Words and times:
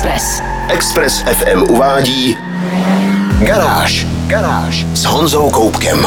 Express. 0.00 0.42
Express 0.68 1.22
FM 1.22 1.62
uvádí 1.62 2.36
Garáž. 3.38 4.06
Garáž 4.26 4.86
s 4.94 5.04
Honzou 5.04 5.50
Koupkem. 5.50 6.06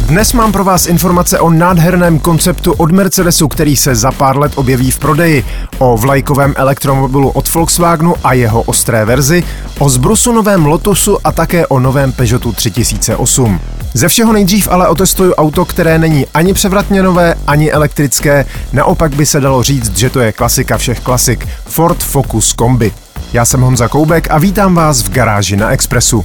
Dnes 0.00 0.32
mám 0.32 0.52
pro 0.52 0.64
vás 0.64 0.86
informace 0.86 1.40
o 1.40 1.50
nádherném 1.50 2.18
konceptu 2.18 2.72
od 2.72 2.90
Mercedesu, 2.90 3.48
který 3.48 3.76
se 3.76 3.94
za 3.94 4.12
pár 4.12 4.38
let 4.38 4.52
objeví 4.56 4.90
v 4.90 4.98
prodeji, 4.98 5.44
o 5.78 5.96
vlajkovém 5.96 6.54
elektromobilu 6.56 7.30
od 7.30 7.54
Volkswagenu 7.54 8.14
a 8.24 8.32
jeho 8.32 8.62
ostré 8.62 9.04
verzi, 9.04 9.44
o 9.78 9.88
zbrusu 9.88 10.32
novém 10.32 10.66
Lotusu 10.66 11.18
a 11.24 11.32
také 11.32 11.66
o 11.66 11.80
novém 11.80 12.12
Peugeotu 12.12 12.52
3008. 12.52 13.60
Ze 13.96 14.08
všeho 14.08 14.32
nejdřív 14.32 14.68
ale 14.68 14.88
otestuju 14.88 15.34
auto, 15.34 15.64
které 15.64 15.98
není 15.98 16.26
ani 16.34 16.54
převratně 16.54 17.02
nové, 17.02 17.34
ani 17.46 17.72
elektrické, 17.72 18.46
naopak 18.72 19.16
by 19.16 19.26
se 19.26 19.40
dalo 19.40 19.62
říct, 19.62 19.96
že 19.96 20.10
to 20.10 20.20
je 20.20 20.32
klasika 20.32 20.78
všech 20.78 21.00
klasik, 21.00 21.48
Ford 21.66 22.02
Focus 22.02 22.52
Kombi. 22.52 22.92
Já 23.32 23.44
jsem 23.44 23.60
Honza 23.60 23.88
Koubek 23.88 24.30
a 24.30 24.38
vítám 24.38 24.74
vás 24.74 25.02
v 25.02 25.10
garáži 25.10 25.56
na 25.56 25.70
Expressu. 25.70 26.24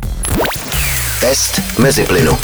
Test 1.21 1.61
mezi 1.79 2.03
plynu. 2.03 2.37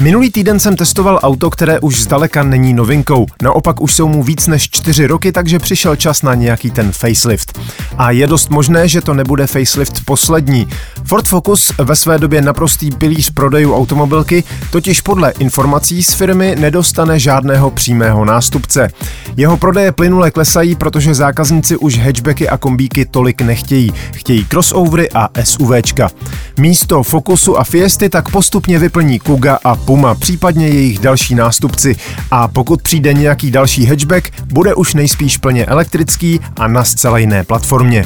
Minulý 0.00 0.30
týden 0.30 0.60
jsem 0.60 0.76
testoval 0.76 1.20
auto, 1.22 1.50
které 1.50 1.80
už 1.80 2.02
zdaleka 2.02 2.42
není 2.42 2.74
novinkou. 2.74 3.26
Naopak 3.42 3.80
už 3.80 3.94
jsou 3.94 4.08
mu 4.08 4.22
víc 4.22 4.46
než 4.46 4.70
čtyři 4.70 5.06
roky, 5.06 5.32
takže 5.32 5.58
přišel 5.58 5.96
čas 5.96 6.22
na 6.22 6.34
nějaký 6.34 6.70
ten 6.70 6.92
facelift. 6.92 7.58
A 7.98 8.10
je 8.10 8.26
dost 8.26 8.50
možné, 8.50 8.88
že 8.88 9.00
to 9.00 9.14
nebude 9.14 9.46
facelift 9.46 10.04
poslední. 10.04 10.68
Ford 11.04 11.28
Focus 11.28 11.72
ve 11.78 11.96
své 11.96 12.18
době 12.18 12.42
naprostý 12.42 12.90
pilíř 12.90 13.30
prodejů 13.30 13.74
automobilky, 13.74 14.44
totiž 14.70 15.00
podle 15.00 15.30
informací 15.30 16.02
z 16.02 16.14
firmy 16.14 16.56
nedostane 16.58 17.18
žádného 17.18 17.70
přímého 17.70 18.24
nástupce. 18.24 18.88
Jeho 19.36 19.56
prodeje 19.56 19.92
plynule 19.92 20.30
klesají, 20.30 20.74
protože 20.74 21.14
zákazníci 21.14 21.76
už 21.76 21.98
hatchbacky 21.98 22.48
a 22.48 22.56
kombíky 22.56 23.04
tolik 23.06 23.42
nechtějí. 23.42 23.92
Chtějí 24.12 24.46
crossovery 24.46 25.08
a 25.14 25.28
SUVčka. 25.44 26.10
Místo 26.58 27.02
Focusu 27.02 27.58
a 27.58 27.64
Fiesty 27.64 28.08
tak 28.08 28.28
postupně 28.28 28.78
vyplní 28.78 29.18
Kuga 29.18 29.58
a 29.64 29.76
Puma, 29.84 30.14
případně 30.14 30.68
jejich 30.68 30.98
další 30.98 31.34
nástupci. 31.34 31.96
A 32.30 32.48
pokud 32.48 32.82
přijde 32.82 33.14
nějaký 33.14 33.50
další 33.50 33.86
hatchback, 33.86 34.30
bude 34.52 34.74
už 34.74 34.94
nejspíš 34.94 35.36
plně 35.36 35.66
elektrický 35.66 36.40
a 36.56 36.68
na 36.68 36.84
zcela 36.84 37.18
jiné 37.18 37.44
platformě. 37.44 38.04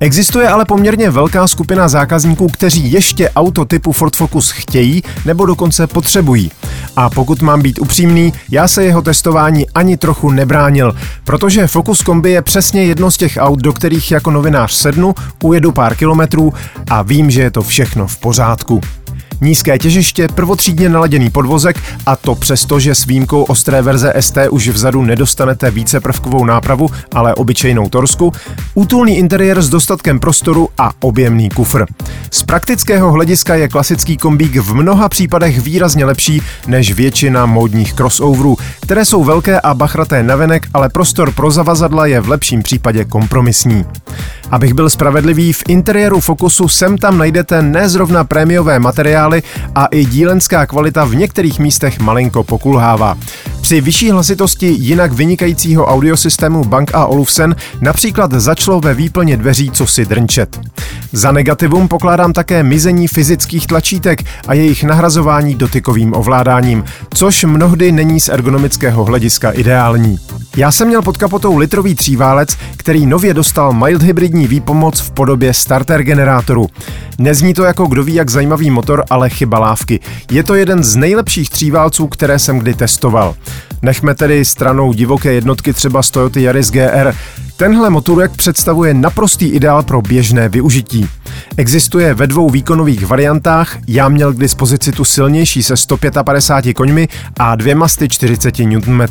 Existuje 0.00 0.48
ale 0.48 0.64
poměrně 0.64 1.10
velká 1.10 1.48
skupina 1.48 1.88
zákazníků, 1.88 2.48
kteří 2.48 2.92
ještě 2.92 3.30
auto 3.30 3.64
typu 3.64 3.92
Ford 3.92 4.16
Focus 4.16 4.50
chtějí 4.50 5.02
nebo 5.24 5.46
dokonce 5.46 5.86
potřebují. 5.86 6.50
A 6.96 7.10
pokud 7.10 7.42
mám 7.42 7.62
být 7.62 7.78
upřímný, 7.80 8.32
já 8.50 8.68
se 8.68 8.84
jeho 8.84 9.02
testování 9.02 9.70
ani 9.70 9.96
trochu 9.96 10.30
nebránil, 10.30 10.96
protože 11.24 11.66
Focus 11.66 12.02
Kombi 12.02 12.30
je 12.30 12.42
přesně 12.42 12.84
jedno 12.84 13.10
z 13.10 13.16
těch 13.16 13.36
aut, 13.40 13.60
do 13.60 13.72
kterých 13.72 14.10
jako 14.10 14.30
novinář 14.30 14.72
sednu, 14.72 15.14
ujedu 15.42 15.72
pár 15.72 15.96
kilometrů 15.96 16.52
a 16.90 17.02
vím, 17.02 17.30
že 17.30 17.42
je 17.42 17.50
to 17.50 17.62
všechno 17.62 18.06
v 18.06 18.16
pořádku. 18.16 18.80
Nízké 19.42 19.78
těžiště, 19.78 20.28
prvotřídně 20.34 20.88
naladěný 20.88 21.30
podvozek 21.30 21.76
a 22.06 22.16
to 22.16 22.34
přesto, 22.34 22.80
že 22.80 22.94
s 22.94 23.06
výjimkou 23.06 23.42
ostré 23.42 23.82
verze 23.82 24.12
ST 24.20 24.38
už 24.50 24.68
vzadu 24.68 25.02
nedostanete 25.02 25.70
více 25.70 26.00
prvkovou 26.00 26.44
nápravu, 26.44 26.90
ale 27.14 27.34
obyčejnou 27.34 27.88
torsku, 27.88 28.32
útulný 28.74 29.18
interiér 29.18 29.62
s 29.62 29.68
dostatkem 29.68 30.20
prostoru 30.20 30.68
a 30.78 30.90
objemný 31.00 31.48
kufr. 31.48 31.86
Z 32.30 32.42
praktického 32.42 33.12
hlediska 33.12 33.54
je 33.54 33.68
klasický 33.68 34.16
kombík 34.16 34.56
v 34.56 34.74
mnoha 34.74 35.08
případech 35.08 35.60
výrazně 35.60 36.04
lepší 36.04 36.42
než 36.66 36.92
většina 36.92 37.46
módních 37.46 37.92
crossoverů, 37.92 38.56
které 38.80 39.04
jsou 39.04 39.24
velké 39.24 39.60
a 39.60 39.74
bachraté 39.74 40.22
navenek, 40.22 40.66
ale 40.74 40.88
prostor 40.88 41.32
pro 41.32 41.50
zavazadla 41.50 42.06
je 42.06 42.20
v 42.20 42.28
lepším 42.28 42.62
případě 42.62 43.04
kompromisní. 43.04 43.84
Abych 44.52 44.74
byl 44.74 44.90
spravedlivý, 44.90 45.52
v 45.52 45.62
interiéru 45.68 46.20
Focusu 46.20 46.68
sem 46.68 46.98
tam 46.98 47.18
najdete 47.18 47.62
nezrovna 47.62 48.24
prémiové 48.24 48.78
materiály 48.78 49.42
a 49.74 49.86
i 49.86 50.04
dílenská 50.04 50.66
kvalita 50.66 51.04
v 51.04 51.14
některých 51.14 51.58
místech 51.58 52.00
malinko 52.00 52.44
pokulhává. 52.44 53.16
Při 53.62 53.80
vyšší 53.80 54.10
hlasitosti 54.10 54.66
jinak 54.66 55.12
vynikajícího 55.12 55.86
audiosystému 55.86 56.64
Bank 56.64 56.94
a 56.94 57.06
Olufsen 57.06 57.56
například 57.80 58.32
začalo 58.32 58.80
ve 58.80 58.94
výplně 58.94 59.36
dveří 59.36 59.70
cosi 59.70 60.04
drnčet. 60.04 60.60
Za 61.12 61.32
negativum 61.32 61.88
pokládám 61.88 62.32
také 62.32 62.62
mizení 62.62 63.08
fyzických 63.08 63.66
tlačítek 63.66 64.22
a 64.48 64.54
jejich 64.54 64.84
nahrazování 64.84 65.54
dotykovým 65.54 66.14
ovládáním, 66.14 66.84
což 67.14 67.44
mnohdy 67.44 67.92
není 67.92 68.20
z 68.20 68.28
ergonomického 68.28 69.04
hlediska 69.04 69.50
ideální. 69.50 70.18
Já 70.56 70.72
jsem 70.72 70.88
měl 70.88 71.02
pod 71.02 71.16
kapotou 71.16 71.56
litrový 71.56 71.94
tříválec, 71.94 72.56
který 72.76 73.06
nově 73.06 73.34
dostal 73.34 73.72
mild 73.72 74.02
hybridní 74.02 74.46
výpomoc 74.46 75.00
v 75.00 75.10
podobě 75.10 75.54
starter 75.54 76.02
generátoru. 76.02 76.66
Nezní 77.18 77.54
to 77.54 77.64
jako 77.64 77.86
kdo 77.86 78.04
ví 78.04 78.14
jak 78.14 78.30
zajímavý 78.30 78.70
motor, 78.70 79.04
ale 79.10 79.30
chyba 79.30 79.58
lávky. 79.58 80.00
Je 80.30 80.42
to 80.42 80.54
jeden 80.54 80.84
z 80.84 80.96
nejlepších 80.96 81.50
tříválců, 81.50 82.06
které 82.06 82.38
jsem 82.38 82.58
kdy 82.58 82.74
testoval. 82.74 83.34
Nechme 83.82 84.14
tedy 84.14 84.44
stranou 84.44 84.92
divoké 84.92 85.32
jednotky 85.32 85.72
třeba 85.72 86.02
z 86.02 86.10
Toyota 86.10 86.40
Yaris 86.40 86.70
GR. 86.70 87.14
Tenhle 87.56 87.90
motorek 87.90 88.30
představuje 88.36 88.94
naprostý 88.94 89.48
ideál 89.48 89.82
pro 89.82 90.02
běžné 90.02 90.48
využití. 90.48 91.08
Existuje 91.56 92.14
ve 92.14 92.26
dvou 92.26 92.50
výkonových 92.50 93.06
variantách, 93.06 93.78
já 93.88 94.08
měl 94.08 94.32
k 94.32 94.38
dispozici 94.38 94.92
tu 94.92 95.04
silnější 95.04 95.62
se 95.62 95.76
155 95.76 96.74
koňmi 96.74 97.08
a 97.38 97.56
dvěma 97.56 97.86
40 98.08 98.58
Nm. 98.58 99.02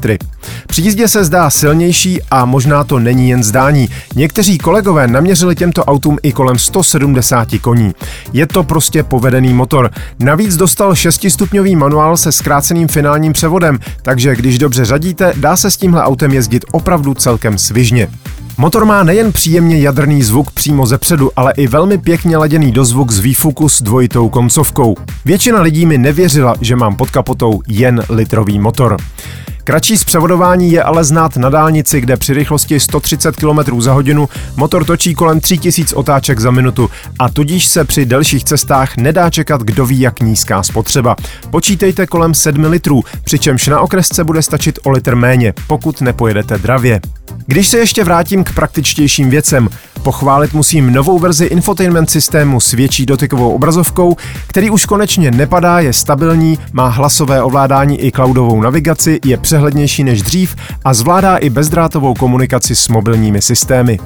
Při 0.68 0.82
jízdě 0.82 1.08
se 1.08 1.24
zdá 1.24 1.50
silnější 1.50 2.20
a 2.32 2.46
možná 2.46 2.84
to 2.84 3.00
není 3.00 3.30
jen 3.30 3.44
zdání. 3.44 3.90
Někteří 4.16 4.58
kolegové 4.58 5.08
naměřili 5.08 5.56
těmto 5.56 5.86
autům 5.86 6.18
i 6.24 6.32
kolem 6.32 6.60
170 6.60 7.48
koní. 7.62 7.94
Je 8.34 8.48
to 8.48 8.64
prostě 8.64 9.04
povedený 9.04 9.54
motor. 9.54 9.92
Navíc 10.20 10.58
dostal 10.58 10.94
6-stupňový 10.94 11.78
manuál 11.78 12.18
se 12.18 12.32
zkráceným 12.32 12.88
finálním 12.88 13.34
převodem, 13.34 13.80
takže 14.02 14.36
když 14.36 14.58
dobře 14.58 14.86
řadíte, 14.86 15.34
dá 15.38 15.58
se 15.58 15.72
s 15.72 15.78
tímhle 15.78 16.04
autem 16.04 16.34
jezdit 16.34 16.66
opravdu 16.72 17.14
celkem 17.14 17.58
svižně. 17.58 18.10
Motor 18.62 18.86
má 18.86 19.04
nejen 19.04 19.32
příjemně 19.32 19.80
jadrný 19.80 20.24
zvuk 20.24 20.52
přímo 20.52 20.86
ze 20.86 20.98
předu, 20.98 21.32
ale 21.36 21.54
i 21.58 21.68
velmi 21.68 21.98
pěkně 21.98 22.38
laděný 22.38 22.72
dozvuk 22.72 23.12
z 23.12 23.20
výfuku 23.20 23.70
s 23.70 23.82
dvojitou 23.82 24.30
koncovkou. 24.30 24.96
Většina 25.26 25.62
lidí 25.62 25.86
mi 25.86 25.98
nevěřila, 25.98 26.56
že 26.62 26.76
mám 26.76 26.96
pod 26.96 27.12
kapotou 27.12 27.62
jen 27.68 28.04
litrový 28.10 28.60
motor. 28.60 28.98
Kratší 29.64 29.98
zpřevodování 29.98 30.72
je 30.72 30.84
ale 30.84 31.04
znát 31.04 31.38
na 31.38 31.50
dálnici, 31.50 32.02
kde 32.02 32.18
při 32.18 32.34
rychlosti 32.34 32.80
130 32.80 33.36
km 33.36 33.82
za 33.82 33.94
hodinu 33.94 34.30
motor 34.56 34.86
točí 34.86 35.16
kolem 35.16 35.40
3000 35.40 35.96
otáček 35.96 36.40
za 36.40 36.52
minutu 36.52 36.90
a 37.20 37.30
tudíž 37.30 37.66
se 37.66 37.86
při 37.86 38.06
delších 38.06 38.44
cestách 38.44 38.98
nedá 38.98 39.30
čekat 39.30 39.62
kdo 39.62 39.86
ví 39.86 40.00
jak 40.00 40.20
nízká 40.20 40.64
spotřeba. 40.64 41.16
Počítejte 41.50 42.08
kolem 42.08 42.34
7 42.34 42.64
litrů, 42.64 43.04
přičemž 43.24 43.68
na 43.68 43.80
okresce 43.80 44.24
bude 44.24 44.42
stačit 44.42 44.80
o 44.84 44.90
litr 44.90 45.16
méně, 45.16 45.54
pokud 45.68 46.02
nepojedete 46.02 46.58
dravě. 46.58 47.02
Když 47.48 47.68
se 47.68 47.78
ještě 47.78 48.04
vrátím 48.04 48.44
k 48.44 48.54
praktičtějším 48.54 49.30
věcem, 49.30 49.70
pochválit 50.04 50.54
musím 50.54 50.94
novou 50.94 51.20
verzi 51.20 51.46
infotainment 51.46 52.10
systému 52.10 52.60
s 52.60 52.72
větší 52.72 53.06
dotykovou 53.06 53.52
obrazovkou, 53.52 54.16
který 54.48 54.70
už 54.70 54.86
konečně 54.86 55.32
nepadá, 55.32 55.80
je 55.80 55.94
stabilní, 55.94 56.60
má 56.74 56.88
hlasové 56.88 57.42
ovládání 57.42 58.06
i 58.06 58.12
cloudovou 58.12 58.62
navigaci, 58.62 59.20
je 59.26 59.38
přehlednější 59.52 60.04
než 60.04 60.22
dřív 60.22 60.56
a 60.86 60.94
zvládá 60.94 61.38
i 61.38 61.50
bezdrátovou 61.50 62.14
komunikaci 62.14 62.76
s 62.76 62.88
mobilními 62.88 63.42
systémy. 63.42 64.00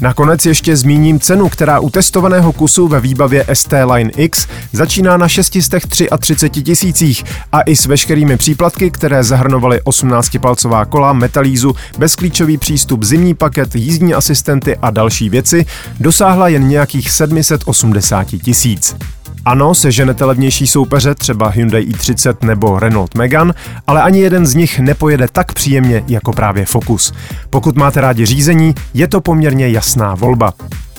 Nakonec 0.00 0.46
ještě 0.46 0.76
zmíním 0.76 1.20
cenu, 1.20 1.48
která 1.48 1.80
u 1.80 1.90
testovaného 1.90 2.52
kusu 2.52 2.88
ve 2.88 3.00
výbavě 3.00 3.44
ST 3.52 3.72
Line 3.92 4.10
X 4.16 4.46
začíná 4.72 5.16
na 5.16 5.28
633 5.28 6.62
tisících 6.62 7.24
a 7.52 7.60
i 7.62 7.76
s 7.76 7.86
veškerými 7.86 8.36
příplatky, 8.36 8.90
které 8.90 9.24
zahrnovaly 9.24 9.80
18-palcová 9.84 10.86
kola, 10.86 11.12
metalízu, 11.12 11.74
bezklíčový 11.98 12.58
přístup, 12.58 13.02
zimní 13.02 13.34
paket, 13.34 13.74
jízdní 13.74 14.14
asistenty 14.14 14.76
a 14.76 14.90
další 14.90 15.28
věci, 15.28 15.66
dosáhla 16.00 16.48
jen 16.48 16.68
nějakých 16.68 17.10
780 17.10 18.26
tisíc. 18.44 18.96
Ano, 19.44 19.74
seženete 19.74 20.24
levnější 20.24 20.66
soupeře, 20.66 21.14
třeba 21.14 21.48
Hyundai 21.48 21.84
i30 21.84 22.34
nebo 22.42 22.78
Renault 22.78 23.14
Megane, 23.14 23.54
ale 23.86 24.02
ani 24.02 24.20
jeden 24.20 24.46
z 24.46 24.54
nich 24.54 24.78
nepojede 24.78 25.28
tak 25.32 25.52
příjemně 25.52 26.04
jako 26.08 26.32
právě 26.32 26.64
Focus. 26.64 27.12
Pokud 27.50 27.76
máte 27.76 28.00
rádi 28.00 28.26
řízení, 28.26 28.74
je 28.94 29.08
to 29.08 29.20
poměrně 29.20 29.68
jasná 29.68 30.14
volba. 30.14 30.52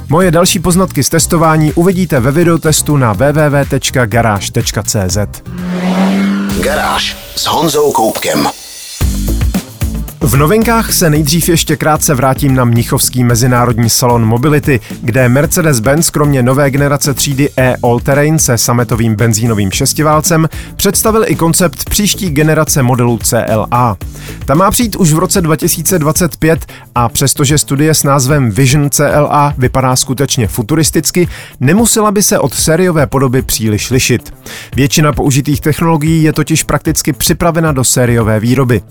Moje 0.10 0.32
další 0.32 0.60
poznatky 0.60 1.04
z 1.04 1.10
testování 1.10 1.74
uvidíte 1.74 2.20
ve 2.20 2.32
videotestu 2.32 2.98
na 2.98 3.14
www.garage.cz. 3.14 4.38
Garáž 6.64 7.18
s 7.36 7.46
Honzou 7.46 7.92
Koupkem. 7.92 8.61
V 10.24 10.38
novinkách 10.38 10.94
se 10.94 11.10
nejdřív 11.10 11.50
ještě 11.50 11.76
krátce 11.76 12.16
vrátím 12.16 12.56
na 12.56 12.66
Mnichovský 12.66 13.24
mezinárodní 13.24 13.90
salon 13.90 14.26
Mobility, 14.26 14.80
kde 15.02 15.30
Mercedes-Benz 15.30 16.12
kromě 16.12 16.44
nové 16.44 16.72
generace 16.72 17.14
třídy 17.14 17.50
E 17.58 17.76
All-Terrain 17.84 18.38
se 18.38 18.58
sametovým 18.58 19.16
benzínovým 19.16 19.72
šestiválcem 19.72 20.50
představil 20.76 21.24
i 21.28 21.36
koncept 21.36 21.90
příští 21.90 22.30
generace 22.30 22.84
modelu 22.84 23.20
CLA. 23.24 23.98
Ta 24.46 24.56
má 24.56 24.72
přijít 24.72 24.96
už 24.96 25.14
v 25.14 25.20
roce 25.20 25.42
2025 25.42 26.66
a 26.96 27.10
přestože 27.10 27.58
studie 27.58 27.94
s 27.94 28.04
názvem 28.04 28.52
Vision 28.52 28.90
CLA 28.90 29.54
vypadá 29.58 29.96
skutečně 29.96 30.48
futuristicky, 30.48 31.28
nemusela 31.60 32.12
by 32.12 32.24
se 32.24 32.40
od 32.40 32.54
sériové 32.54 33.08
podoby 33.08 33.42
příliš 33.42 33.92
lišit. 33.92 34.34
Většina 34.76 35.14
použitých 35.14 35.62
technologií 35.62 36.24
je 36.24 36.34
totiž 36.34 36.64
prakticky 36.64 37.14
připravena 37.14 37.72
do 37.72 37.84
sériové 37.84 38.40
výroby. 38.40 38.82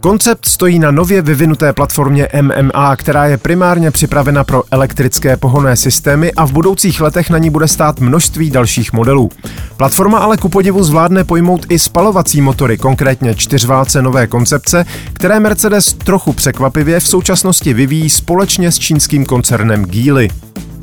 Koncept 0.00 0.46
stojí 0.46 0.75
na 0.78 0.90
nově 0.90 1.22
vyvinuté 1.22 1.72
platformě 1.72 2.28
MMA, 2.40 2.96
která 2.96 3.26
je 3.26 3.38
primárně 3.38 3.90
připravena 3.90 4.44
pro 4.44 4.62
elektrické 4.70 5.36
pohonné 5.36 5.76
systémy 5.76 6.32
a 6.32 6.46
v 6.46 6.52
budoucích 6.52 7.00
letech 7.00 7.30
na 7.30 7.38
ní 7.38 7.50
bude 7.50 7.68
stát 7.68 8.00
množství 8.00 8.50
dalších 8.50 8.92
modelů. 8.92 9.30
Platforma 9.76 10.18
ale 10.18 10.36
ku 10.36 10.48
podivu 10.48 10.84
zvládne 10.84 11.24
pojmout 11.24 11.66
i 11.68 11.78
spalovací 11.78 12.40
motory, 12.40 12.78
konkrétně 12.78 13.34
čtyřválce 13.34 14.02
nové 14.02 14.26
koncepce, 14.26 14.84
které 15.12 15.40
Mercedes 15.40 15.94
trochu 15.94 16.32
překvapivě 16.32 17.00
v 17.00 17.08
současnosti 17.08 17.74
vyvíjí 17.74 18.10
společně 18.10 18.72
s 18.72 18.78
čínským 18.78 19.24
koncernem 19.24 19.84
Geely. 19.84 20.28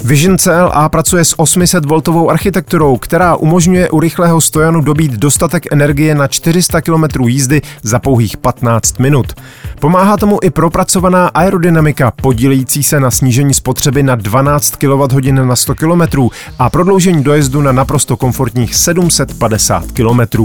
Vision 0.05 0.37
CLA 0.37 0.89
pracuje 0.89 1.25
s 1.25 1.35
800V 1.37 2.29
architekturou, 2.29 2.97
která 2.97 3.35
umožňuje 3.35 3.89
u 3.89 3.99
rychlého 3.99 4.41
stojanu 4.41 4.81
dobít 4.81 5.11
dostatek 5.11 5.73
energie 5.73 6.15
na 6.15 6.27
400 6.27 6.81
km 6.81 7.27
jízdy 7.27 7.61
za 7.83 7.99
pouhých 7.99 8.37
15 8.37 8.99
minut. 8.99 9.33
Pomáhá 9.79 10.17
tomu 10.17 10.39
i 10.41 10.49
propracovaná 10.49 11.27
aerodynamika, 11.27 12.11
podílející 12.11 12.83
se 12.83 12.99
na 12.99 13.11
snížení 13.11 13.53
spotřeby 13.53 14.03
na 14.03 14.15
12 14.15 14.75
kWh 14.75 15.31
na 15.31 15.55
100 15.55 15.75
km 15.75 16.29
a 16.59 16.69
prodloužení 16.69 17.23
dojezdu 17.23 17.61
na 17.61 17.71
naprosto 17.71 18.17
komfortních 18.17 18.75
750 18.75 19.83
km. 19.91 20.43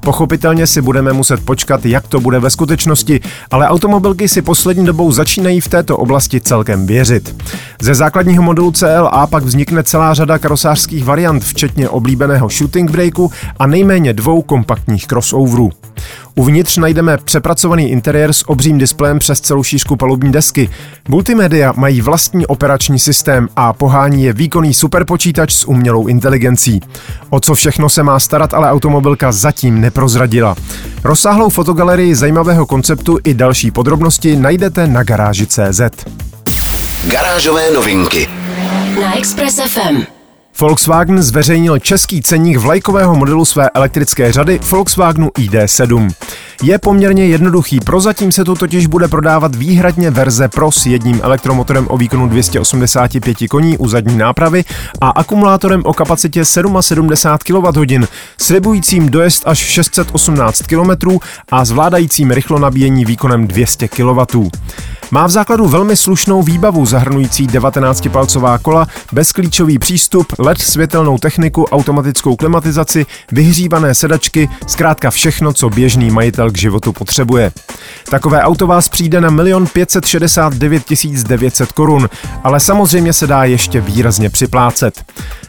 Pochopitelně 0.00 0.66
si 0.66 0.82
budeme 0.82 1.12
muset 1.12 1.44
počkat, 1.44 1.86
jak 1.86 2.08
to 2.08 2.20
bude 2.20 2.38
ve 2.38 2.50
skutečnosti, 2.50 3.20
ale 3.50 3.68
automobilky 3.68 4.28
si 4.28 4.42
poslední 4.42 4.86
dobou 4.86 5.12
začínají 5.12 5.60
v 5.60 5.68
této 5.68 5.96
oblasti 5.96 6.40
celkem 6.40 6.86
věřit. 6.86 7.36
Ze 7.82 7.94
základního 7.94 8.42
modelu 8.42 8.70
CLA 8.80 9.26
pak 9.26 9.44
vznikne 9.44 9.82
celá 9.82 10.14
řada 10.14 10.38
karosářských 10.38 11.04
variant, 11.04 11.44
včetně 11.44 11.88
oblíbeného 11.88 12.48
shooting 12.48 12.90
breaku 12.90 13.32
a 13.58 13.66
nejméně 13.66 14.12
dvou 14.12 14.42
kompaktních 14.42 15.06
crossoverů. 15.06 15.70
Uvnitř 16.34 16.76
najdeme 16.76 17.18
přepracovaný 17.18 17.90
interiér 17.90 18.32
s 18.32 18.48
obřím 18.48 18.78
displejem 18.78 19.18
přes 19.18 19.40
celou 19.40 19.62
šířku 19.62 19.96
palubní 19.96 20.32
desky. 20.32 20.70
Multimédia 21.08 21.72
mají 21.76 22.00
vlastní 22.00 22.46
operační 22.46 22.98
systém 22.98 23.48
a 23.56 23.72
pohání 23.72 24.24
je 24.24 24.32
výkonný 24.32 24.74
superpočítač 24.74 25.54
s 25.54 25.68
umělou 25.68 26.06
inteligencí. 26.06 26.80
O 27.30 27.40
co 27.40 27.54
všechno 27.54 27.88
se 27.88 28.02
má 28.02 28.20
starat, 28.20 28.54
ale 28.54 28.70
automobilka 28.70 29.32
zatím 29.32 29.80
neprozradila. 29.80 30.56
Rozsáhlou 31.04 31.48
fotogalerii 31.48 32.14
zajímavého 32.14 32.66
konceptu 32.66 33.18
i 33.24 33.34
další 33.34 33.70
podrobnosti 33.70 34.36
najdete 34.36 34.86
na 34.86 35.02
garáži.cz. 35.02 35.80
Garážové 37.06 37.70
novinky 37.70 38.39
na 38.98 39.18
Express 39.18 39.60
FM. 39.60 40.02
Volkswagen 40.60 41.22
zveřejnil 41.22 41.78
český 41.78 42.22
cenník 42.22 42.56
vlajkového 42.56 43.16
modelu 43.16 43.44
své 43.44 43.68
elektrické 43.74 44.32
řady 44.32 44.60
Volkswagenu 44.70 45.28
ID7. 45.28 46.10
Je 46.62 46.78
poměrně 46.78 47.26
jednoduchý, 47.26 47.80
prozatím 47.80 48.32
se 48.32 48.44
tu 48.44 48.54
totiž 48.54 48.86
bude 48.86 49.08
prodávat 49.08 49.54
výhradně 49.54 50.10
verze 50.10 50.48
Pro 50.48 50.72
s 50.72 50.86
jedním 50.86 51.20
elektromotorem 51.22 51.86
o 51.90 51.96
výkonu 51.96 52.28
285 52.28 53.36
koní 53.50 53.78
u 53.78 53.88
zadní 53.88 54.18
nápravy 54.18 54.64
a 55.00 55.10
akumulátorem 55.10 55.82
o 55.84 55.92
kapacitě 55.92 56.44
77 56.44 57.08
kWh, 57.46 58.06
slibujícím 58.38 59.08
dojezd 59.08 59.42
až 59.46 59.58
618 59.58 60.62
km 60.62 61.18
a 61.50 61.64
zvládajícím 61.64 62.30
rychlo 62.30 62.58
nabíjení 62.58 63.04
výkonem 63.04 63.46
200 63.46 63.88
kW. 63.88 64.20
Má 65.12 65.26
v 65.26 65.30
základu 65.30 65.68
velmi 65.68 65.96
slušnou 65.96 66.42
výbavu 66.42 66.86
zahrnující 66.86 67.46
19-palcová 67.46 68.58
kola, 68.58 68.86
bezklíčový 69.12 69.78
přístup, 69.78 70.32
LED 70.38 70.60
světelnou 70.60 71.18
techniku, 71.18 71.64
automatickou 71.64 72.36
klimatizaci, 72.36 73.06
vyhřívané 73.32 73.94
sedačky, 73.94 74.48
zkrátka 74.66 75.10
všechno, 75.10 75.52
co 75.52 75.70
běžný 75.70 76.10
majitel 76.10 76.50
k 76.50 76.58
životu 76.58 76.92
potřebuje. 76.92 77.52
Takové 78.10 78.42
auto 78.42 78.66
vás 78.66 78.88
přijde 78.88 79.20
na 79.20 79.42
1 79.44 79.66
569 79.72 80.82
900 81.22 81.72
korun, 81.72 82.08
ale 82.44 82.60
samozřejmě 82.60 83.12
se 83.12 83.26
dá 83.26 83.44
ještě 83.44 83.80
výrazně 83.80 84.30
připlácet. 84.30 85.04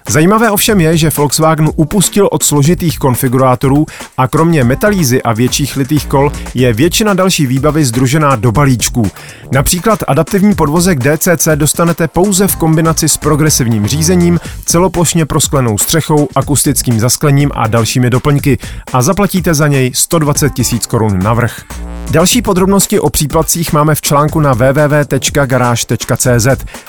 Zajímavé 0.09 0.51
ovšem 0.51 0.81
je, 0.81 0.97
že 0.97 1.11
Volkswagen 1.17 1.69
upustil 1.75 2.29
od 2.31 2.43
složitých 2.43 2.99
konfigurátorů 2.99 3.85
a 4.17 4.27
kromě 4.27 4.63
metalízy 4.63 5.23
a 5.23 5.33
větších 5.33 5.75
litých 5.75 6.05
kol 6.05 6.31
je 6.53 6.73
většina 6.73 7.13
další 7.13 7.45
výbavy 7.45 7.85
združená 7.85 8.35
do 8.35 8.51
balíčků. 8.51 9.11
Například 9.53 9.99
adaptivní 10.07 10.55
podvozek 10.55 10.99
DCC 10.99 11.47
dostanete 11.55 12.07
pouze 12.07 12.47
v 12.47 12.55
kombinaci 12.55 13.09
s 13.09 13.17
progresivním 13.17 13.87
řízením, 13.87 14.39
celoplošně 14.65 15.25
prosklenou 15.25 15.77
střechou, 15.77 16.27
akustickým 16.35 16.99
zasklením 16.99 17.51
a 17.53 17.67
dalšími 17.67 18.09
doplňky 18.09 18.57
a 18.93 19.01
zaplatíte 19.01 19.53
za 19.53 19.67
něj 19.67 19.91
120 19.95 20.51
000 20.57 20.69
korun 20.87 21.19
navrh. 21.23 21.61
Další 22.11 22.41
podrobnosti 22.41 22.99
o 22.99 23.09
příplatcích 23.09 23.73
máme 23.73 23.95
v 23.95 24.01
článku 24.01 24.39
na 24.39 24.53
www.garage.cz. 24.53 26.47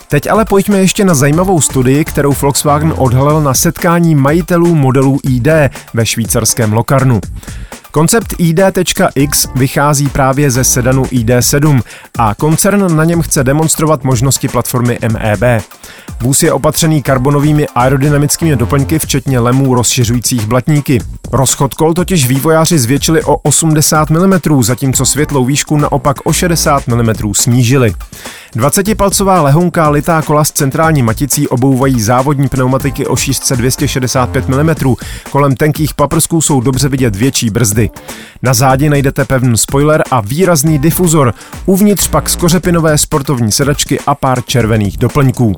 Teď 0.09 0.31
ale 0.31 0.45
pojďme 0.45 0.79
ještě 0.79 1.05
na 1.05 1.15
zajímavou 1.15 1.61
studii, 1.61 2.05
kterou 2.05 2.33
Volkswagen 2.33 2.95
odhalil 2.97 3.41
na 3.41 3.55
setkání 3.55 4.15
majitelů 4.15 4.75
modelů 4.75 5.19
ID 5.25 5.49
ve 5.95 6.07
švýcarském 6.07 6.73
Lokarnu. 6.73 7.21
Koncept 7.93 8.35
ID.X 8.39 9.49
vychází 9.55 10.09
právě 10.09 10.51
ze 10.51 10.65
sedanu 10.65 11.03
ID7 11.03 11.83
a 12.19 12.35
koncern 12.35 12.97
na 12.97 13.05
něm 13.05 13.23
chce 13.23 13.45
demonstrovat 13.45 14.05
možnosti 14.05 14.49
platformy 14.49 14.99
MEB. 15.13 15.63
Vůz 16.21 16.43
je 16.43 16.53
opatřený 16.53 17.03
karbonovými 17.03 17.67
aerodynamickými 17.75 18.57
doplňky, 18.57 18.99
včetně 18.99 19.39
lemů 19.39 19.75
rozšiřujících 19.75 20.47
blatníky. 20.47 21.01
Rozchod 21.33 21.75
kol 21.75 21.95
totiž 21.95 22.27
vývojáři 22.27 22.79
zvětšili 22.79 23.25
o 23.25 23.37
80 23.37 24.11
mm, 24.11 24.63
zatímco 24.63 25.07
světlou 25.07 25.45
výšku 25.45 25.77
naopak 25.77 26.17
o 26.25 26.33
60 26.33 26.87
mm 26.87 27.13
snížili. 27.35 27.95
20-palcová 28.57 29.43
lehonká 29.43 29.89
litá 29.89 30.23
kola 30.23 30.45
s 30.45 30.51
centrální 30.51 31.03
maticí 31.03 31.49
obouvají 31.49 32.01
závodní 32.01 32.49
pneumatiky 32.49 33.07
o 33.07 33.17
šířce 33.17 33.57
265 33.57 34.49
mm. 34.49 34.95
Kolem 35.31 35.57
tenkých 35.57 35.95
paprsků 35.95 36.41
jsou 36.41 36.61
dobře 36.61 36.89
vidět 36.89 37.17
větší 37.17 37.51
brzdy. 37.51 37.82
Na 38.43 38.55
zádi 38.55 38.89
najdete 38.89 39.25
pevný 39.25 39.59
spoiler 39.59 40.03
a 40.11 40.21
výrazný 40.21 40.79
difuzor. 40.79 41.35
Uvnitř 41.67 42.09
pak 42.09 42.31
skořepinové 42.31 42.99
sportovní 42.99 43.53
sedačky 43.53 44.01
a 44.07 44.15
pár 44.15 44.43
červených 44.45 44.97
doplňků. 44.97 45.53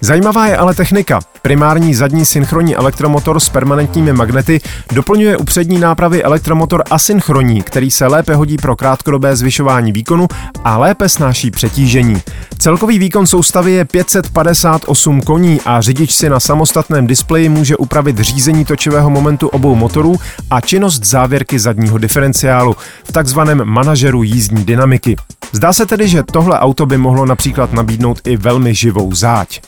Zajímavá 0.00 0.46
je 0.46 0.56
ale 0.56 0.74
technika. 0.74 1.20
Primární 1.42 1.94
zadní 1.94 2.26
synchronní 2.26 2.76
elektromotor 2.76 3.40
s 3.40 3.48
permanentními 3.48 4.12
magnety 4.12 4.60
doplňuje 4.92 5.36
u 5.36 5.44
přední 5.44 5.78
nápravy 5.78 6.22
elektromotor 6.22 6.82
asynchronní, 6.90 7.62
který 7.62 7.90
se 7.90 8.06
lépe 8.06 8.34
hodí 8.34 8.56
pro 8.56 8.76
krátkodobé 8.76 9.36
zvyšování 9.36 9.92
výkonu 9.92 10.28
a 10.64 10.78
lépe 10.78 11.08
snáší 11.08 11.50
přetížení. 11.50 12.22
Celkový 12.62 12.98
výkon 12.98 13.26
soustavy 13.26 13.72
je 13.72 13.84
558 13.84 15.20
koní 15.20 15.60
a 15.64 15.80
řidič 15.80 16.14
si 16.14 16.28
na 16.28 16.40
samostatném 16.40 17.06
displeji 17.06 17.48
může 17.48 17.76
upravit 17.76 18.18
řízení 18.18 18.64
točivého 18.64 19.10
momentu 19.10 19.48
obou 19.48 19.74
motorů 19.74 20.16
a 20.50 20.60
činnost 20.60 21.04
závěrky 21.04 21.58
zadního 21.58 21.98
diferenciálu 21.98 22.76
v 23.04 23.12
takzvaném 23.12 23.64
manažeru 23.64 24.22
jízdní 24.22 24.64
dynamiky. 24.64 25.16
Zdá 25.52 25.72
se 25.72 25.86
tedy, 25.86 26.08
že 26.08 26.22
tohle 26.22 26.58
auto 26.58 26.86
by 26.86 26.98
mohlo 26.98 27.26
například 27.26 27.72
nabídnout 27.72 28.20
i 28.24 28.36
velmi 28.36 28.74
živou 28.74 29.14
záď. 29.14 29.60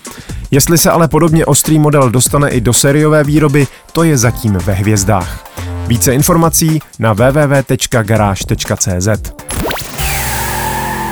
Jestli 0.50 0.78
se 0.78 0.90
ale 0.90 1.08
podobně 1.08 1.46
ostrý 1.46 1.78
model 1.78 2.10
dostane 2.10 2.50
i 2.50 2.60
do 2.60 2.72
sériové 2.72 3.24
výroby, 3.24 3.66
to 3.92 4.02
je 4.02 4.18
zatím 4.18 4.52
ve 4.52 4.72
hvězdách. 4.72 5.44
Více 5.86 6.14
informací 6.14 6.80
na 6.98 7.12
www.garage.cz 7.12 9.08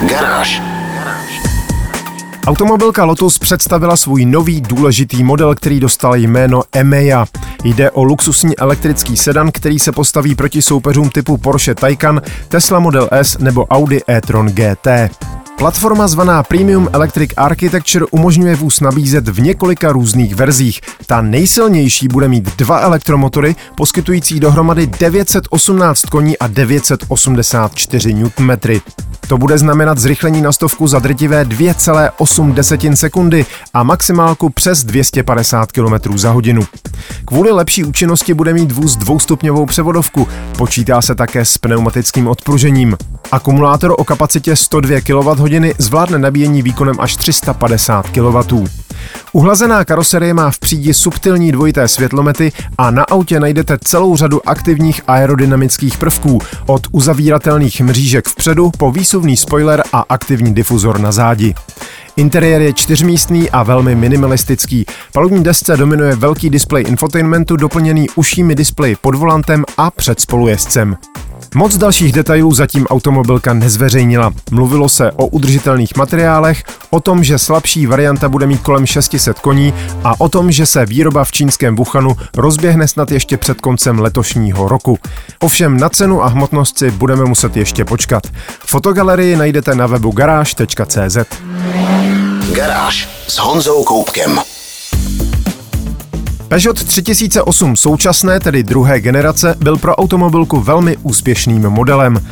Garáž. 0.09 0.72
Automobilka 2.47 3.05
Lotus 3.05 3.39
představila 3.39 3.97
svůj 3.97 4.25
nový 4.25 4.61
důležitý 4.61 5.25
model, 5.25 5.55
který 5.55 5.81
dostal 5.81 6.17
jméno 6.17 6.63
EMEA. 6.73 7.27
Jde 7.65 7.91
o 7.91 8.05
luxusní 8.05 8.59
elektrický 8.59 9.17
sedan, 9.17 9.51
který 9.53 9.79
se 9.79 9.93
postaví 9.93 10.35
proti 10.35 10.63
soupeřům 10.63 11.11
typu 11.11 11.37
Porsche 11.37 11.75
Taycan, 11.75 12.23
Tesla 12.49 12.79
Model 12.79 13.09
S 13.13 13.39
nebo 13.39 13.67
Audi 13.67 14.01
e-tron 14.09 14.47
GT. 14.47 14.89
Platforma 15.59 16.09
zvaná 16.09 16.43
Premium 16.43 16.89
Electric 16.93 17.31
Architecture 17.37 18.07
umožňuje 18.11 18.57
vůz 18.57 18.81
nabízet 18.81 19.29
v 19.29 19.41
několika 19.41 19.93
různých 19.93 20.35
verzích. 20.35 20.81
Ta 21.07 21.21
nejsilnější 21.21 22.09
bude 22.09 22.29
mít 22.29 22.57
dva 22.57 22.79
elektromotory, 22.81 23.57
poskytující 23.75 24.41
dohromady 24.41 24.87
918 24.87 26.03
koní 26.03 26.39
a 26.39 26.47
984 26.47 28.15
Nm. 28.15 28.51
To 29.29 29.39
bude 29.39 29.59
znamenat 29.59 29.99
zrychlení 29.99 30.43
na 30.43 30.53
stovku 30.53 30.87
za 30.89 30.99
drtivé 30.99 31.45
2,8 31.45 32.95
sekundy 32.95 33.47
a 33.75 33.83
maximálku 33.83 34.51
přes 34.51 34.85
250 34.85 35.73
km 35.73 36.19
za 36.19 36.31
hodinu. 36.31 36.63
Kvůli 37.25 37.51
lepší 37.51 37.85
účinnosti 37.85 38.35
bude 38.35 38.53
mít 38.53 38.73
vůz 38.73 38.97
dvoustupňovou 38.97 39.67
převodovku, 39.67 40.29
počítá 40.59 41.03
se 41.03 41.15
také 41.15 41.45
s 41.45 41.59
pneumatickým 41.59 42.29
odpružením. 42.29 42.97
Akumulátor 43.33 43.95
o 43.99 44.05
kapacitě 44.05 44.57
102 44.57 45.01
kWh 45.01 45.42
zvládne 45.79 46.19
nabíjení 46.19 46.63
výkonem 46.63 46.97
až 46.99 47.17
350 47.17 48.07
kW. 48.09 48.65
Uhlazená 49.33 49.85
karoserie 49.85 50.35
má 50.35 50.51
v 50.51 50.59
přídi 50.59 50.95
subtilní 50.95 51.53
dvojité 51.53 51.89
světlomety 51.89 52.53
a 52.79 52.91
na 52.91 53.05
autě 53.05 53.41
najdete 53.41 53.79
celou 53.85 54.17
řadu 54.17 54.49
aktivních 54.49 55.01
aerodynamických 55.07 55.99
prvků, 55.99 56.39
od 56.67 56.87
uzavíratelných 56.93 57.81
mřížek 57.81 58.29
vpředu 58.29 58.71
po 58.79 58.93
výsuvný 58.93 59.37
spoiler 59.37 59.83
a 59.93 60.05
aktivní 60.09 60.55
difuzor 60.55 61.01
na 61.01 61.13
zádi. 61.13 61.55
Interiér 62.17 62.63
je 62.63 62.73
čtyřmístný 62.73 63.51
a 63.51 63.63
velmi 63.63 63.95
minimalistický. 63.95 64.87
Palubní 65.13 65.45
desce 65.45 65.77
dominuje 65.77 66.17
velký 66.17 66.51
displej 66.51 66.85
infotainmentu 66.89 67.57
doplněný 67.57 68.07
ušími 68.15 68.55
displeji 68.55 68.97
pod 68.97 69.15
volantem 69.15 69.65
a 69.77 69.91
před 69.91 70.21
spolujezdcem. 70.21 70.97
Moc 71.55 71.77
dalších 71.77 72.13
detailů 72.13 72.55
zatím 72.55 72.87
automobilka 72.87 73.55
nezveřejnila. 73.55 74.33
Mluvilo 74.51 74.89
se 74.89 75.13
o 75.13 75.27
udržitelných 75.27 75.97
materiálech, 75.97 76.65
o 76.91 77.01
tom, 77.01 77.25
že 77.25 77.39
slabší 77.39 77.87
varianta 77.87 78.29
bude 78.29 78.47
mít 78.47 78.63
kolem 78.63 78.87
600 78.87 79.39
koní 79.39 79.75
a 80.05 80.21
o 80.21 80.29
tom, 80.29 80.53
že 80.53 80.67
se 80.67 80.87
výroba 80.87 81.25
v 81.25 81.33
čínském 81.33 81.77
Wuhanu 81.77 82.17
rozběhne 82.37 82.89
snad 82.89 83.11
ještě 83.11 83.37
před 83.37 83.61
koncem 83.61 83.99
letošního 83.99 84.69
roku. 84.69 84.99
Ovšem 85.41 85.81
na 85.81 85.89
cenu 85.89 86.23
a 86.23 86.27
hmotnost 86.27 86.79
si 86.79 86.91
budeme 86.91 87.25
muset 87.25 87.57
ještě 87.57 87.85
počkat. 87.85 88.23
Fotogalerii 88.67 89.37
najdete 89.37 89.75
na 89.75 89.87
webu 89.87 90.11
garáž.cz. 90.11 91.17
Garáž 92.53 93.09
s 93.29 93.39
Honzou 93.39 93.85
Koupkem. 93.85 94.52
Peugeot 96.53 96.85
3008 96.85 97.77
současné, 97.77 98.41
tedy 98.41 98.63
druhé 98.63 99.01
generace, 99.01 99.55
byl 99.59 99.77
pro 99.77 99.97
automobilku 99.97 100.61
velmi 100.61 100.97
úspěšným 100.97 101.63
modelem. 101.63 102.27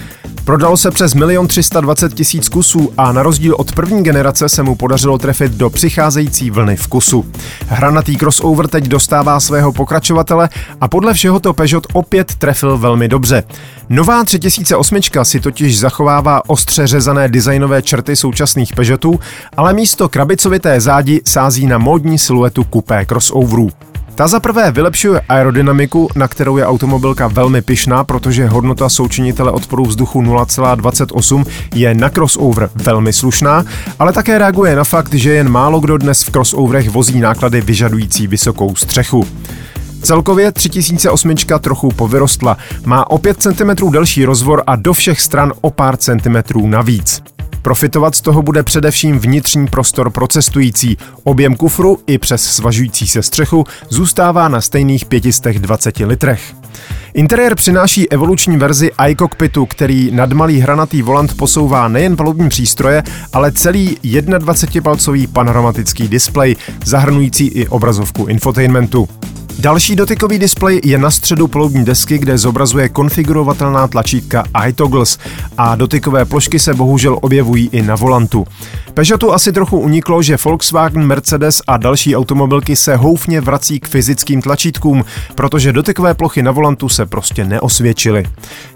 Prodalo 0.45 0.77
se 0.77 0.91
přes 0.91 1.15
1 1.15 1.47
320 1.47 2.15
tisíc 2.15 2.49
kusů 2.49 2.93
a 2.99 3.12
na 3.12 3.23
rozdíl 3.23 3.55
od 3.59 3.73
první 3.73 4.03
generace 4.03 4.49
se 4.49 4.62
mu 4.62 4.75
podařilo 4.75 5.19
trefit 5.19 5.53
do 5.53 5.71
přicházející 5.71 6.50
vlny 6.50 6.77
vkusu. 6.77 7.25
Hranatý 7.67 8.17
crossover 8.17 8.69
teď 8.69 8.85
dostává 8.85 9.41
svého 9.41 9.73
pokračovatele 9.73 10.49
a 10.81 10.89
podle 10.89 11.15
všeho 11.15 11.41
to 11.41 11.53
Peugeot 11.53 11.87
opět 11.93 12.35
trefil 12.35 12.79
velmi 12.79 13.09
dobře. 13.09 13.43
Nová 13.89 14.25
3008 14.25 14.99
si 15.23 15.41
totiž 15.41 15.79
zachovává 15.79 16.43
ostře 16.49 16.87
řezané 16.87 17.29
designové 17.29 17.83
črty 17.83 18.17
současných 18.17 18.75
Peugeotů, 18.75 19.21
ale 19.57 19.73
místo 19.73 20.09
krabicovité 20.09 20.81
zádi 20.81 21.21
sází 21.27 21.67
na 21.67 21.79
módní 21.79 22.19
siluetu 22.19 22.65
kupé 22.65 23.07
crossoverů. 23.07 23.71
Ta 24.21 24.29
za 24.29 24.41
prvé 24.41 24.71
vylepšuje 24.73 25.21
aerodynamiku, 25.29 26.09
na 26.17 26.29
kterou 26.29 26.57
je 26.57 26.67
automobilka 26.67 27.29
velmi 27.29 27.62
pyšná, 27.62 28.05
protože 28.05 28.47
hodnota 28.47 28.89
součinitele 28.89 29.53
odporu 29.53 29.85
vzduchu 29.85 30.23
0,28 30.23 31.45
je 31.75 31.95
na 31.95 32.09
crossover 32.09 32.71
velmi 32.75 33.12
slušná, 33.12 33.65
ale 33.99 34.12
také 34.12 34.39
reaguje 34.39 34.77
na 34.77 34.85
fakt, 34.85 35.15
že 35.15 35.33
jen 35.33 35.49
málo 35.49 35.81
kdo 35.81 35.99
dnes 35.99 36.23
v 36.23 36.31
crossoverech 36.31 36.91
vozí 36.91 37.21
náklady 37.21 37.61
vyžadující 37.61 38.27
vysokou 38.27 38.77
střechu. 38.77 39.27
Celkově 40.03 40.53
3008 40.53 41.35
trochu 41.61 41.89
povyrostla, 41.89 42.57
má 42.85 43.11
o 43.11 43.19
5 43.19 43.43
cm 43.43 43.91
delší 43.91 44.25
rozvor 44.25 44.62
a 44.67 44.77
do 44.77 44.93
všech 44.93 45.21
stran 45.21 45.53
o 45.61 45.71
pár 45.71 45.97
centimetrů 45.97 46.67
navíc. 46.67 47.23
Profitovat 47.62 48.14
z 48.14 48.21
toho 48.21 48.43
bude 48.43 48.62
především 48.62 49.19
vnitřní 49.19 49.67
prostor 49.67 50.11
pro 50.11 50.29
cestující. 50.29 50.97
Objem 51.25 51.57
kufru 51.57 51.99
i 52.07 52.19
přes 52.19 52.43
svažující 52.43 53.09
se 53.09 53.23
střechu 53.23 53.64
zůstává 53.88 54.49
na 54.49 54.61
stejných 54.61 55.05
520 55.05 55.99
litrech. 55.99 56.55
Interiér 57.14 57.55
přináší 57.55 58.11
evoluční 58.11 58.57
verzi 58.57 58.90
iCockpitu, 59.09 59.67
který 59.67 60.11
nad 60.11 60.33
malý 60.33 60.61
hranatý 60.61 61.02
volant 61.02 61.37
posouvá 61.37 61.88
nejen 61.88 62.17
palubní 62.17 62.49
přístroje, 62.49 63.02
ale 63.33 63.52
celý 63.52 63.99
21-palcový 64.02 65.26
panoramatický 65.26 66.09
displej, 66.09 66.57
zahrnující 66.85 67.47
i 67.47 67.69
obrazovku 67.69 68.26
infotainmentu. 68.26 69.09
Další 69.61 69.97
dotykový 69.97 70.38
displej 70.38 70.81
je 70.85 70.99
na 70.99 71.11
středu 71.11 71.49
ploubní 71.49 71.85
desky, 71.85 72.19
kde 72.19 72.38
zobrazuje 72.38 72.88
konfigurovatelná 72.88 73.88
tlačítka 73.88 74.45
iToggles 74.69 75.19
a 75.59 75.75
dotykové 75.75 76.25
plošky 76.25 76.59
se 76.59 76.75
bohužel 76.75 77.19
objevují 77.23 77.69
i 77.73 77.83
na 77.83 77.97
volantu. 77.97 78.47
Peugeotu 78.95 79.33
asi 79.33 79.52
trochu 79.52 79.79
uniklo, 79.79 80.23
že 80.23 80.37
Volkswagen, 80.45 81.07
Mercedes 81.07 81.62
a 81.67 81.76
další 81.76 82.17
automobilky 82.17 82.76
se 82.76 82.97
houfně 82.97 83.40
vrací 83.40 83.81
k 83.81 83.88
fyzickým 83.88 84.43
tlačítkům, 84.43 85.05
protože 85.35 85.73
dotykové 85.73 86.14
plochy 86.14 86.43
na 86.43 86.50
volantu 86.52 86.88
se 86.88 87.07
prostě 87.07 87.45
neosvědčily. 87.45 88.25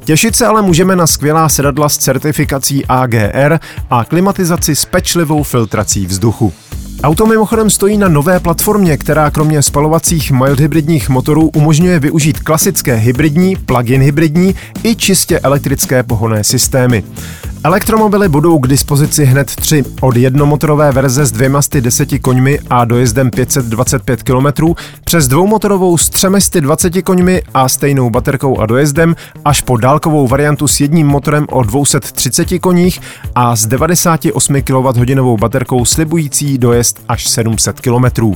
Těšit 0.05 0.37
se 0.37 0.47
ale 0.47 0.63
můžeme 0.63 0.97
na 0.97 1.07
skvělá 1.07 1.49
sedadla 1.49 1.89
s 1.89 1.97
certifikací 1.97 2.87
AGR 2.87 3.59
a 3.91 4.05
klimatizaci 4.05 4.77
s 4.77 4.85
pečlivou 4.85 5.43
filtrací 5.43 6.07
vzduchu. 6.07 6.53
Auto 7.05 7.27
mimochodem 7.27 7.71
stojí 7.71 7.99
na 7.99 8.09
nové 8.09 8.41
platformě, 8.41 8.97
která 8.97 9.31
kromě 9.31 9.63
spalovacích 9.63 10.31
mild 10.31 10.61
hybridních 10.61 11.09
motorů 11.09 11.51
umožňuje 11.55 12.01
využít 12.01 12.39
klasické 12.39 12.95
hybridní, 12.95 13.57
plug-in 13.57 14.03
hybridní 14.03 14.55
i 14.83 14.97
čistě 14.97 15.41
elektrické 15.41 16.03
pohonné 16.03 16.45
systémy. 16.45 17.05
Elektromobily 17.65 18.29
budou 18.29 18.59
k 18.59 18.69
dispozici 18.69 19.25
hned 19.25 19.55
tři. 19.55 19.85
Od 20.01 20.17
jednomotorové 20.17 20.93
verze 20.93 21.27
s 21.27 21.33
dvěma 21.33 21.61
10 21.81 22.09
koňmi 22.21 22.59
a 22.71 22.85
dojezdem 22.85 23.31
525 23.31 24.23
km, 24.23 24.75
přes 25.05 25.29
dvoumotorovou 25.29 25.99
s 25.99 26.09
320 26.09 27.03
koňmi 27.03 27.43
a 27.55 27.69
stejnou 27.69 28.11
baterkou 28.11 28.59
a 28.59 28.67
dojezdem, 28.67 29.17
až 29.45 29.61
po 29.61 29.77
dálkovou 29.77 30.29
variantu 30.29 30.69
s 30.69 30.81
jedním 30.81 31.07
motorem 31.07 31.47
o 31.51 31.63
230 31.63 32.59
koních 32.61 33.01
a 33.35 33.57
s 33.57 33.67
98 33.67 34.63
kWh 34.63 35.41
baterkou 35.41 35.85
slibující 35.85 36.59
dojezd 36.59 37.01
až 37.09 37.29
700 37.29 37.81
km. 37.81 38.35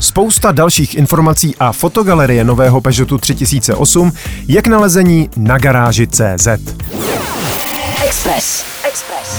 Spousta 0.00 0.52
dalších 0.52 0.94
informací 0.94 1.54
a 1.60 1.72
fotogalerie 1.72 2.44
nového 2.44 2.80
Peugeotu 2.80 3.18
3008 3.18 4.12
je 4.48 4.62
k 4.62 4.66
nalezení 4.66 5.30
na 5.36 5.58
garáži 5.58 6.06
CZ. 6.06 6.48
Express. 8.06 8.64
Express. 8.88 9.38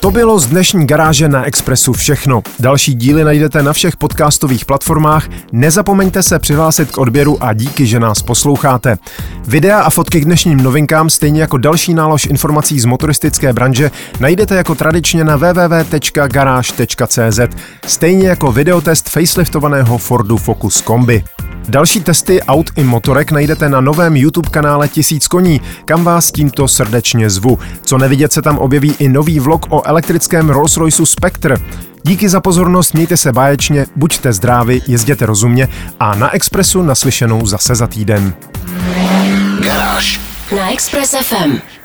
To 0.00 0.10
bylo 0.10 0.38
z 0.38 0.46
dnešní 0.46 0.86
garáže 0.86 1.28
na 1.28 1.44
Expressu 1.44 1.92
všechno. 1.92 2.42
Další 2.58 2.94
díly 2.94 3.24
najdete 3.24 3.62
na 3.62 3.72
všech 3.72 3.96
podcastových 3.96 4.64
platformách. 4.64 5.28
Nezapomeňte 5.52 6.22
se 6.22 6.38
přihlásit 6.38 6.90
k 6.90 6.98
odběru 6.98 7.42
a 7.42 7.52
díky, 7.52 7.86
že 7.86 8.00
nás 8.00 8.22
posloucháte. 8.22 8.96
Videa 9.44 9.80
a 9.80 9.90
fotky 9.90 10.20
k 10.20 10.24
dnešním 10.24 10.62
novinkám, 10.62 11.10
stejně 11.10 11.40
jako 11.40 11.58
další 11.58 11.94
nálož 11.94 12.26
informací 12.26 12.80
z 12.80 12.84
motoristické 12.84 13.52
branže, 13.52 13.90
najdete 14.20 14.56
jako 14.56 14.74
tradičně 14.74 15.24
na 15.24 15.36
www.garage.cz, 15.36 15.80
stejně 17.86 18.28
jako 18.28 18.52
videotest 18.52 19.08
faceliftovaného 19.08 19.98
Fordu 19.98 20.36
Focus 20.36 20.80
Kombi. 20.80 21.24
Další 21.68 22.00
testy 22.00 22.42
aut 22.42 22.70
i 22.76 22.84
motorek 22.84 23.30
najdete 23.30 23.68
na 23.68 23.80
novém 23.80 24.16
YouTube 24.16 24.50
kanále 24.50 24.88
Tisíc 24.88 25.28
koní, 25.28 25.60
kam 25.84 26.04
vás 26.04 26.32
tímto 26.32 26.68
srdečně 26.68 27.30
zvu. 27.30 27.58
Co 27.82 27.98
nevidět 27.98 28.32
se 28.32 28.42
tam 28.42 28.58
objeví 28.58 28.94
i 28.98 29.08
nový 29.08 29.40
vlog 29.40 29.66
o 29.70 29.86
elektrickém 29.86 30.50
Rolls-Royceu 30.50 31.04
Spectre. 31.04 31.56
Díky 32.02 32.28
za 32.28 32.40
pozornost, 32.40 32.94
mějte 32.94 33.16
se 33.16 33.32
báječně, 33.32 33.86
buďte 33.96 34.32
zdraví, 34.32 34.82
jezděte 34.86 35.26
rozumně 35.26 35.68
a 36.00 36.14
na 36.14 36.34
Expressu 36.34 36.82
naslyšenou 36.82 37.46
zase 37.46 37.74
za 37.74 37.86
týden. 37.86 38.34
Garáž 39.64 40.20
Na 40.56 40.72
Express 40.72 41.14
FM. 41.22 41.81